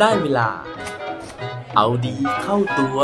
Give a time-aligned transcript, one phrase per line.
[0.00, 0.48] ได้เวลา
[1.76, 3.02] เอาดีเข้าตัว ค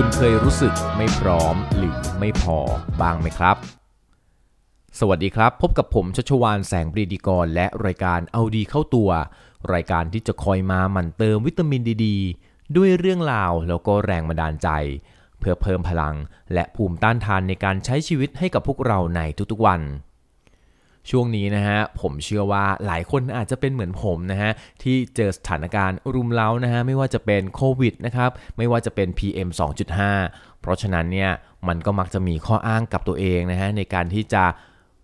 [0.00, 2.58] ุณเคยรู้สึกไม่พร้อมหรือไม่พอ
[3.00, 3.56] บ้างไหมครับ
[5.00, 9.10] สวัสดีครับ พบกับผมชัชวานแสงปรีดีกร และรายการเอาดีเข้าตัว
[9.72, 12.06] รายการที่จะคอยมาหมั่นเติมวิตามินดีด
[12.76, 14.68] ด้วยเรื่องราวแล้วก็แรงบันดาลใจ
[15.38, 16.14] เพื่อเพิ่มพลัง
[16.52, 19.20] และภูมิต้านทานในการใช้ชีวิตให้กับพวกเราใน
[19.52, 19.80] ทุกๆวัน
[21.10, 24.50] ช่วงนี้นะฮะผมเชื่อว่าหลายคนอาจจะเป็นเหมือนผมนะฮะ
[24.82, 29.48] ที่เจอสถานการณ์รุมเร้านะฮะไม่ว่าจะเป็นโควิดนะครับไม่ว่าจะเป็น PM
[30.04, 31.30] 2.5 เพราะฉะนั้นเนี่ย
[31.68, 34.44] มันก็มักจะมีข้ออ้างกับตัวเองนะฮะในการที่จะ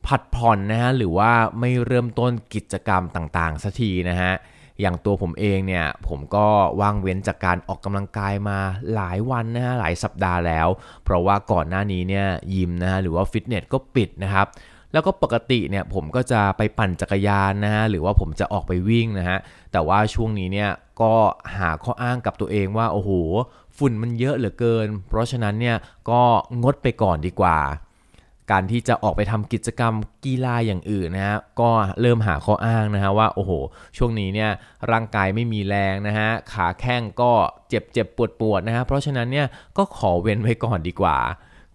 [0.06, 4.32] ผัดผ่อนนะฮะหรือว่าไม่เริ่มต้นกิจกรรมต่างๆสักทีนะฮะ
[4.80, 6.46] อย่างตัวผมเองเนี่ยผมก็
[6.80, 8.58] ว่างเว้นจากการออกกำลังกายมา
[8.94, 10.68] หลายวันนะฮะหลายสัปดาห์แล้ว
[11.04, 14.46] เพราะว่าก่อนหน้านี้เนี่ยยิมนะฮะหรือว่าฟิตเนสก็ปิดนะครับ
[14.92, 19.38] แล้วก็ปกติเนี่ยผมก็จะไปปั่นจักรยานนะฮะหรือว่าผมจะออกไปวิ่งนะฮะ
[19.72, 21.12] แต่ว่าช่วงนี้เนี่ยก็
[21.56, 23.10] หาข้ออ้างกับตัวเองว่าโอ้โห
[23.78, 25.76] ฝุ่นมันเยอะเหลือเกิน เพราะฉะนั้นเนี่ย
[26.10, 26.22] ก็
[26.62, 27.58] งดไปก่อนดีกว่า
[28.50, 31.70] การที่จะออกไปทำกิจกรรมกีฬาอย่างอื่นนะฮะก็
[32.00, 33.52] เริ่มหาข้ออ้างนะฮะว่าโอ้โห
[33.96, 34.50] ช่วงนี้เนี่ย
[34.90, 37.32] ร่างกายไม่มีแรงนะฮะขาแข้งก็
[37.68, 39.46] เจ็บเจ็บปวดปวดนะฮะเพราะฉะนั้นเนี่ย
[39.78, 41.18] ก็ขอเว้นไว้ก่อนดีกว่า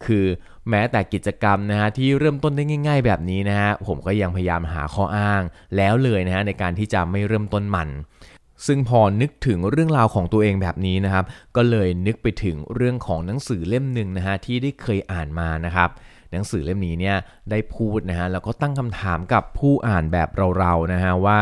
[0.06, 0.26] คือ
[0.70, 5.42] แม้แต่กิจกรรมนะฮะที่เริ่มต้นได้ง่าย ๆ แบบนี้นะฮะผมก็ยังพยายามหาข้ออ้าง
[5.78, 7.90] แล้วเลยนะฮะในการที่จะไม่เริ่มต้นมัน
[8.66, 15.90] ซึ่งพอนึกถึงเรื่องราวของตัวเองแบบนี้นะครับ ก็เลยนึกไปถึงเรื่องของหนังสือเล่มหนึ่งนะฮะที่ได้เคยอ่านมานะครับ
[16.36, 17.18] หนังสือเล่มนี้เนี่ย
[17.50, 21.40] ได้พูดนะฮะแล้วก็ตั้งคำถามกับผู้อ่านแบบเราๆนะฮะว่า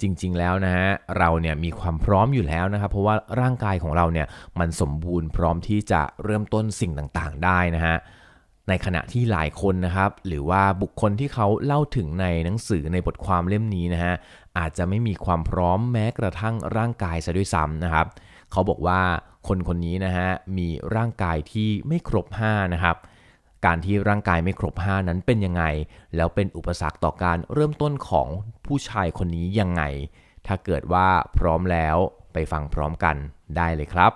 [0.00, 4.26] จริงๆ แล้วนะฮะเราเนี่ยมีความพร้อมอยู่แล้วนะครับเพราะว่าร่างกายของเราเนี่ย
[4.60, 7.96] มันสมบูรณ์พร้อมที่จะเริ่มต้นสิ่งต่างๆ ได้นะฮะ
[8.68, 14.14] ในขณะที่หลายคนนะครับ หรือว่าบุคคลที่เขาเล่าถึงในหนังสือในบทความเล่มนี้นะฮะ
[14.58, 18.06] อาจจะไม่มีความพร้อมแม้กระทั่งร่างกายซะด้วยซ้ำนะครับ
[18.52, 19.00] เขาบอกว่า
[19.48, 20.28] คนคนนี้นะฮะ
[20.58, 22.96] มีร่างกายที่ไม่ครบ5นะครับ
[23.64, 25.64] การที่ร่างกายไม่ครบ 5 นั้นเป็นยังไง
[26.16, 28.28] แล้วเป็นอุปสรรคต่อการเริ่มต้นของ
[28.66, 29.82] ผู้ชายคนนี้ยังไง
[30.46, 31.08] ถ้าเกิดว่า
[31.38, 31.96] พร้อมแล้ว
[32.32, 33.16] ไปฟังพร้อมกัน
[33.56, 34.12] ได้เลยครับ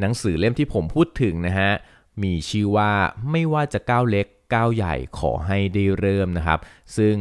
[0.00, 1.70] หนังสือเล่มที่ผมพูดถึงนะฮะ
[2.22, 2.90] มีชื่อว่า
[3.30, 6.60] ไม่ว่าจะก้าวเล็กก้าวใหญ่ขอให้ได้เริ่มนะครับ
[6.96, 7.16] ซึ่ง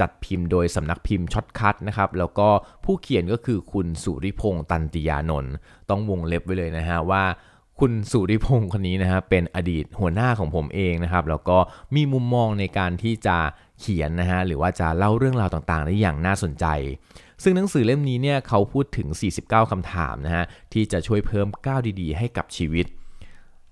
[0.00, 2.48] จัดพิมพ์โดยสำนักพิมพ์ Shortcut นะครับแล้วก็
[2.84, 5.52] ผู้เขียนก็คือคุณสุริพงษ์ตันติยานนท์
[5.90, 7.24] ต้องวงเล็บไว้เลยนะฮะว่า
[7.80, 11.58] คุณสุริพงษ์คนนี้นะฮะเป็นอดีตหัวหน้าของผมเองนะครับแล้วก็
[11.94, 13.36] มีมุมมองในการที่จะ
[13.80, 16.66] เขียนนะฮะหรือว่าจะเล่าเรื่องราวต่างๆได้อย่างน่าสนใจ
[17.42, 19.08] ซึ่งหนังสือเล่มนี้เนี่ยเขาพูดถึง
[19.42, 22.86] 49คำถามนะฮะที่จะช่วยเพิ่มก้าวดีๆ ให้กับชีวิต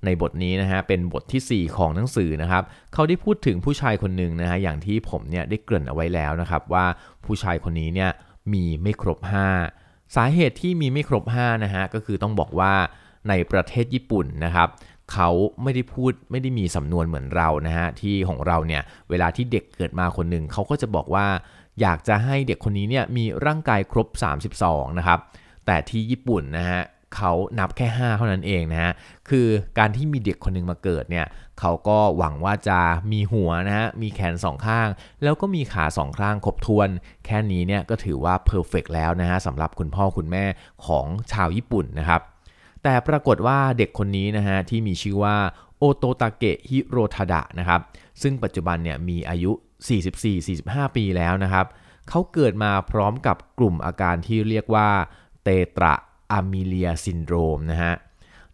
[0.07, 6.85] ในบทนี้นะฮะเป็นบทที่ 4 ของหนังสือนะครับเขาได้พูดถึงผู้ชายคนหนึ่งนะฮะอย่างที่ผมเนี่ยได้เกริ่นเอาไว้แล้วนะครับว่า
[7.25, 8.11] ผู้ชายคนนี้เนี่ย
[8.53, 9.19] มีไม่ครบ
[9.67, 12.73] 5 สาเหตุที่มีไม่ครบ5นะฮะก็คือต้องบอกว่า
[13.29, 14.69] ในประเทศญี่ปุ่นนะครับ
[15.13, 15.31] เขา
[15.63, 21.27] ไม่ได้พูดไม่ได้มีสำนวนเหมือนเรานะฮะที่ของเราเนี่ยเวลาที่เด็กเกิดมาคนหนึ่งเขาก็จะบอกว่า
[21.81, 24.09] อยากจะให้เด็กคนนี้เนี่ยมีร่างกายครบ
[24.53, 25.19] 32นะครับ
[25.67, 26.81] แต่ที่ญี่ปุ่นนะฮะ
[27.17, 28.93] เขานับแค่ 5 เท่านั้นเองนะฮะ
[29.29, 29.47] คือ
[29.79, 31.27] การที่มีเด็กคนหนึ่งมาเกิดเนี่ย
[31.61, 32.81] เขาก็หวังว่าจะ
[33.13, 34.89] มีหัวนะฮะ มีแขนสองข้าง
[35.23, 36.89] แล้วก็มีขาสองข้างครบถ้วน
[37.25, 40.45] แค่นี้เนี่ยก็ถือว่า perfect แล้วนะฮะสำหรับคุณพ่อคุณแม่
[40.87, 42.21] ของชาวญี่ปุ่นนะครับ
[42.83, 45.37] แต่ปรากฏว่าเด็กคนนี้นะฮะที่มีชื่อว่า
[45.79, 47.81] โอโตตาเกะฮิโรทาดะนะครับ
[48.23, 49.53] ซึ่งปัจจุบันเนี่ยมีอายุ
[50.25, 51.67] 44-45 ปีแล้วนะครับ
[52.09, 54.89] เขาเกิดมาพร้อมกับกลุ่มอาการที่เรียกว่า
[55.45, 55.95] เตตรา
[56.33, 57.95] อะมิเลียซินโดรมนะฮะ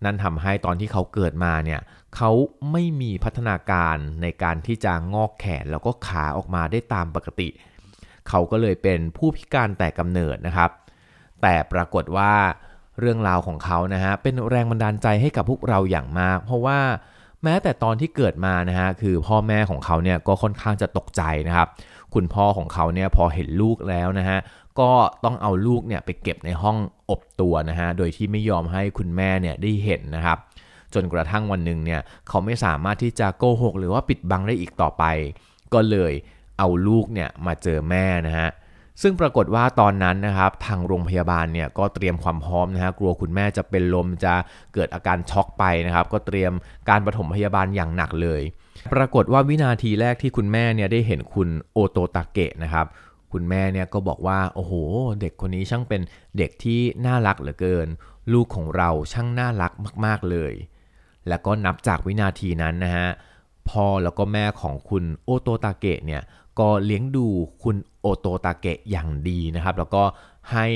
[0.05, 1.81] นั่นทำให้ตอนที่เขาเกิดมาเนี่ย
[2.17, 2.31] เขา
[2.73, 7.49] ไม่มีพัฒนาการในการที่จะงอกแขนแล้วก็ขาออกมาได้ตามปกติ
[8.29, 10.71] เขาก็เลยเป็นผู้พิการแต่กำเนิดนะครับ
[11.43, 12.33] แต่ปรากฏว่า
[13.01, 16.79] เรื่องราวของเขานะฮะเป็นแรงบันดาลใจให้กับพวกเราอย่างมาก เพราะว่า
[17.45, 21.69] แม้แต่ตอนที่เกิดมานะฮะคือพ่อแม่ของเขาเนี่ยก็ค่อนข้างจะตกใจนะครับ
[22.15, 24.39] คุณพ่อของเขาเนี่ยพอเห็นลูกแล้วนะฮะ
[24.81, 24.91] ก็
[25.25, 26.77] ต้องเอาลูกเนี่ยไปเก็บในห้อง
[27.11, 30.39] อบตัวนะฮะโดยที่ไม่ยอมให้คุณแม่เนี่ยได้เห็นนะครับ
[30.95, 35.05] จนกระทั่งวันหนึ่งเนี่ยเขาไม่สามารถที่จะโกหก หรือว่าปิดบังได้อีกต่อไป
[35.75, 36.13] ก็เลย
[36.59, 38.49] เอาลูกเนี่ยมาเจอแม่นะฮะ
[39.03, 44.35] ซึ่งปรากฏว่าตอนนั้นนะครับทางโรงพยาบาลเนี่ยก็เตรียมความพร้อมนะฮะกลัวคุณแม่จะเป็นลมจะ
[44.75, 46.53] เกิดอาการช็อกไปนะครับ ก็เตรียม
[46.89, 48.43] การปฐมพยาบาลอย่างหนักเลย
[48.93, 52.87] ปรากฏว่าวินาทีแรกที่คุณแม่เนี่ยได้เห็นคุณโอโตตาเกะนะครับ
[53.33, 54.73] คุณแม่เนี่ยก็บอกว่าโอ้โห
[55.21, 56.03] เด็กคนนี้ช่างเป็น
[56.39, 57.89] เด็กที่น่ารักเหลือเกิน
[58.33, 59.73] ลูกของเราช่างน่ารัก
[60.05, 60.53] มาก ๆเลย
[61.29, 63.09] แล้วก็นับจากวินาทีนั้นนะฮะ
[63.69, 66.23] พ่อแล้วก็แม่ของคุณโอโตตาเกะเนี่ย
[66.59, 67.27] ก็เลี้ยงดู
[67.63, 70.03] คุณโอโตตาเกะอย่างดีนะครับ แล้วก็
[70.53, 70.67] ให้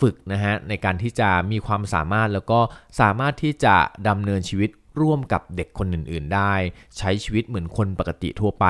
[0.00, 2.60] ฝึกนะฮะในการที่จะมีความสามารถแล้วก็
[3.00, 3.76] สามารถที่จะ
[4.08, 6.54] ดำเนินชีวิต ร่วมกับเด็กคนอื่นๆได้
[6.98, 8.66] ใช้ชีวิตเหมือนคนปกติทั่วไป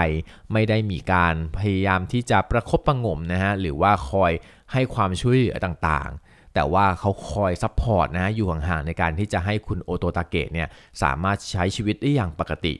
[0.52, 4.32] ไม่ได้มีการพยายามที่จะประคบประงมนะฮะหรือว่าคอย
[4.72, 10.68] ให้ความช่วยเหลือต่างๆ แต่ว่าเขาคอย support นะอยู่ห่างๆในการที่จะให้คุณโอโตตาเกะเนี่ย
[11.02, 12.74] สามารถใช้ชีวิตได้อย่างปกติ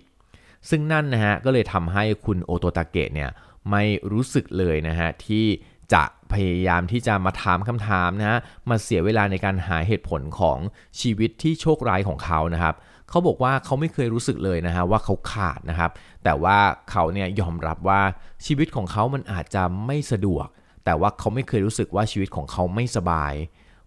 [0.69, 3.31] ซึ่งนั่นนะฮะก็เลยทำให้คุณโอโตตาเกะเนี่ย
[3.71, 5.47] ไม่รู้สึกเลยนะฮะที่
[5.95, 8.39] จะพยายามที่จะมาถามคำถามนะฮะ
[8.71, 10.59] มาเสียเวลาในการหาเหตุผลของ
[11.01, 12.75] ชีวิตที่โชคร้ายของเขานะครับ
[13.11, 15.91] เขาบอกว่าเขาไม่เคยรู้สึกเลยนะฮะว่าเขาขาดนะครับ
[16.25, 16.59] แต่ว่า
[16.91, 18.01] เขาเนี่ยยอมรับว่า
[18.47, 20.47] ชีวิตของเขามันอาจจะไม่สะดวก
[20.85, 23.35] แต่ว่าเขาไม่เคยรู้สึกว่าชีวิตของเขาไม่สบาย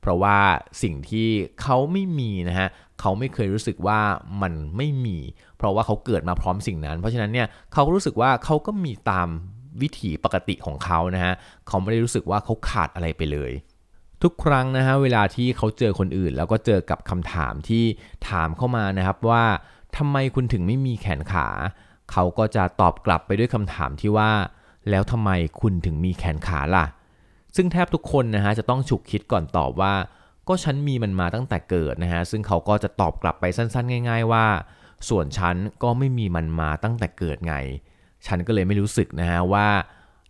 [0.01, 0.37] เพราะว่า
[0.83, 1.29] สิ่งที่
[1.61, 2.67] เขาไม่มีนะฮะ
[2.99, 3.99] เขาไม่เคยรู้สึกว่า
[4.41, 5.17] มันไม่มี
[5.57, 9.27] เพราะว่าเขาเกิดมาพร้อมสิ่งนั้น เพราะฉะนั้นเนี่ยเขารู้สึกว่าเขาก็มีตาม
[9.81, 11.33] วิถีปกติของเขานะฮะ
[11.67, 13.51] เขาไม่ได้รู้สึกว่าเขาขาดอะไรไปเลย
[14.23, 17.83] ทุกครั้งนะฮะเวลาที่เขาเจอคนอื่น แล้วก็เจอกับคำถามที่
[18.29, 19.43] ถามเข้ามานะครับว่า
[19.97, 21.47] ทำไมคุณถึงไม่มีแขนขา
[22.11, 24.31] เขาก็จะตอบกลับไปด้วยคำถามที่ว่า
[24.89, 25.29] แล้วทำไม
[25.61, 26.85] คุณถึงมีแขนขาล่ะ
[27.55, 29.93] ซึ่งแทบทุกคนนะฮะจะต้องฉุกคิดก่อนตอบว่า
[30.47, 34.45] ก็ฉันมีมันมาตั้งแต่เกิดนะฮะซึ่งเขาก็จะตอบกลับไปสั้นๆ ง่าย ๆ ว่า
[35.09, 37.55] ส่วนฉันก็ไม่มีมันมาตั้งแต่เกิดไง
[38.27, 39.67] ฉันก็เลยไม่รู้สึกนะฮะว่า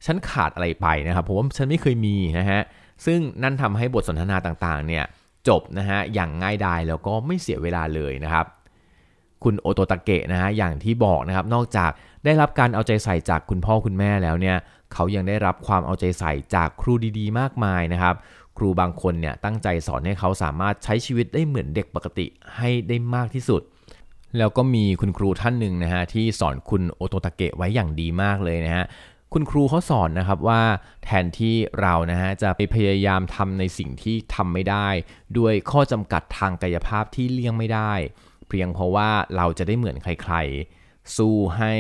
[0.05, 2.61] ฉันขาดอะไรไปนะครับเพราะว่าฉันไม่เคยมีนะฮะ
[3.05, 5.03] ซึ่งนั่นทำให้บทสนทนาต่างๆเนี่ย
[5.47, 8.45] จบนะฮะอย่างง่ายดายแล้วก็ไม่เสียเวลาเลยนะครับ
[9.43, 11.91] คุณโอโตตะเกะนะฮะอย่างที่บอกนะครับนอกจาก
[12.25, 14.57] ได้รับการเอาใจใส่จากคุณพ่อคุณแม่แล้วเนี่ย
[14.93, 18.15] เขายังได้รับความเอาใจใส่จากครูดีๆ มากมายนะครับ
[18.57, 22.25] ครูบางคนเนี่ยตั้งใจสอนให้เขาสามารถใช้ชีวิตได้เหมือนเด็กปกติ
[22.57, 23.61] ให้ได้มากที่สุด
[24.37, 28.85] แล้วก็มีคุณครูท่านหนึ่งนะฮะที่สอนคุณโอโตตะเกะไว้อย่างดีมากเลยนะฮะ
[29.33, 30.61] คุณครูเขาสอนนะครับว่า
[31.03, 34.87] แทนที่เรานะฮะจะไปพยายามทำในสิ่งที่ทำไม่ได้
[35.37, 37.93] ด้วยข้อจำกัดทางกายภาพที่เลี่ยงไม่ได้
[38.47, 41.73] เพียงเพราะว่าเราจะได้เหมือนใครๆ สู้ให้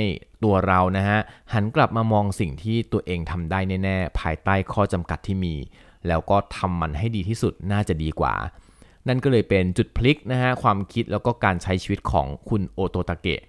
[0.43, 1.19] ตัวเรานะฮะ
[1.53, 5.55] หันกลับมามองสิ่งที่ตัวเองทำได้แน่ๆ ภายใต้ข้อจำกัดที่มี
[6.07, 8.33] แล้วก็ทำมันให้ดีที่สุดน่าจะดีกว่า
[9.07, 13.41] นั่นก็เลยเป็นจุดพลิกนะฮะความคิดแล้วก็การใช้ชีวิตของคุณโอโตตะเกะ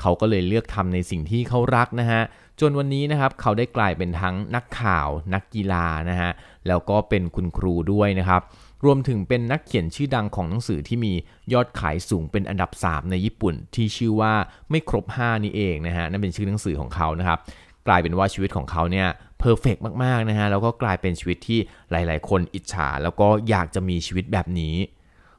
[0.00, 2.22] เขาก็เลยเลือกทำในสิ่งที่เขารักนะฮะ
[2.60, 6.30] จนวันนี้นะครับเขาได้กลายเป็นทั้งนักข่าว นักกีฬานะฮะ
[6.68, 8.42] แล้วก็เป็นคุณครูด้วยนะครับ
[8.84, 11.12] รวมถึงเป็นนักเขียนชื่อดังของหนังสือที่มี
[11.52, 14.32] ยอดขายสูงเป็นอันดับ 3 ในญี่ปุ่น ที่ชื่อว่า
[14.70, 17.38] ไม่ครบ 5 นี่เองนะฮะนั่นเป็นชื่อหนังสือของเขานะครับ
[17.86, 19.08] กลายเป็นว่าชีวิตของเขาเนี่ย
[19.38, 21.58] เพอร์เฟกมากๆนะฮะแล้วก็กลายเป็นชีวิตที่
[21.90, 24.74] หลายๆ คนอิจฉา แล้วก็อยากจะมีชีวิตแบบนี้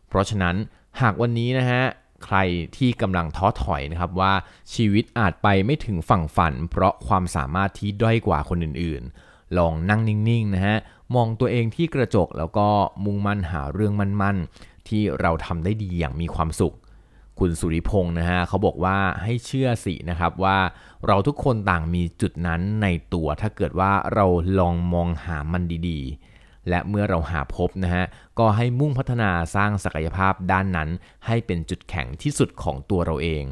[0.08, 0.56] เพราะฉะนั้น
[1.02, 1.84] หากวันนี้นะฮะ
[2.24, 2.38] ใคร
[2.78, 4.34] ที่กำลังท้อถอยนะครับว่า
[4.74, 10.78] ชีวิตอาจไปไม่ถึงฝั่งฝัน เพราะความสามารถที่ด้อยกว่าคนอื่นๆ ลองนั่งนิ่งๆนะฮะ
[11.16, 12.68] มองตัวเองที่กระจกแล้วก็
[13.06, 16.76] มุ่งมั่นหาเรื่องมั่นๆ ที่เราทำได้ดีอย่างมีความสุข
[17.40, 20.58] คุณสุริพงศ์นะฮะเขาบอกว่าให้เชื่อสินะครับว่า
[21.08, 24.26] เราทุกคนต่างมีจุดนั้นในตัวถ้าเกิดว่าเรา
[24.60, 26.29] ลองมองหามันดีๆ
[26.70, 28.06] และเมื่อเราหาพบนะฮะ
[28.40, 30.90] ก็ให้มุ่งพัฒนาสร้างศักยภาพด้านนั้น
[31.28, 33.44] ให้เป็นจุดแข็งที่สุดของตัวเราเอง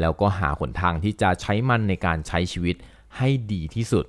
[0.00, 2.76] แล้วก็หาหนทางที่จะใช้มันในการใช้ชีวิต
[3.16, 4.06] ให้ดีที่สุด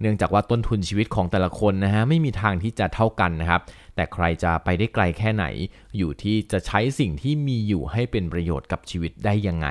[0.00, 3.62] เนื่องจากว่าต้นทุนชีวิตของแต่ละคนนะฮะไม่มีทางที่จะเท่ากันนะครับ
[3.94, 5.44] แต่ใครจะไปได้ไกลแค่ไหน
[5.96, 9.68] อยู่ที่จะใช้สิ่งที่มีอยู่ให้เป็นประโยชน์กับชีวิตได้ยังไง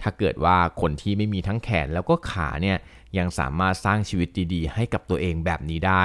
[0.00, 2.78] ถ้าเกิดว่าคนที่ไม่มีทั้งแขนแล้วก็ขาเนี่ย
[3.18, 6.04] ยังสามารถสร้างชีวิตดีๆ ให้กับตัวเองแบบนี้ได้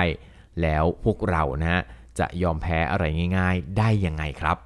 [0.61, 1.81] แล้วพวกเรานะฮะ
[2.19, 3.03] จะยอมแพ้อะไร
[3.37, 4.57] ง่าย ๆ ได้ยังไงครับ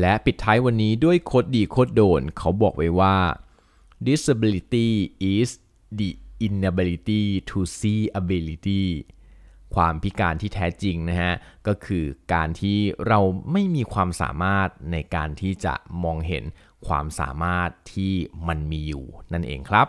[0.00, 3.16] และปิดท้ายวันนี้ด้วยโคดดีโคดโดน เขาบอกไว้ว่า
[4.08, 4.88] disability
[5.34, 5.50] is
[5.98, 6.10] the
[6.46, 8.84] inability to see ability
[9.74, 11.34] ความพิการที่แท้จริงนะฮะ
[11.66, 13.20] ก็คือการที่เรา
[13.52, 15.74] ไม่มีความสามารถในการที่จะ
[16.04, 16.44] มองเห็น
[16.86, 18.12] ความสามารถที่
[18.48, 19.88] มันมีอยู่นั่นเองครับ